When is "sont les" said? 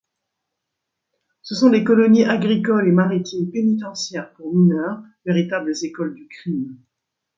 1.53-1.83